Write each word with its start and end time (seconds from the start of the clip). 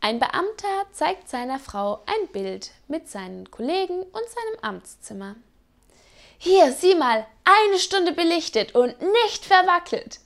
Ein 0.00 0.20
Beamter 0.20 0.86
zeigt 0.92 1.28
seiner 1.28 1.58
Frau 1.58 2.02
ein 2.06 2.28
Bild 2.28 2.70
mit 2.86 3.08
seinen 3.08 3.50
Kollegen 3.50 4.02
und 4.02 4.12
seinem 4.12 4.62
Amtszimmer. 4.62 5.34
Hier, 6.38 6.72
sieh 6.72 6.94
mal, 6.94 7.26
eine 7.44 7.78
Stunde 7.80 8.12
belichtet 8.12 8.76
und 8.76 9.00
nicht 9.00 9.44
verwackelt. 9.44 10.20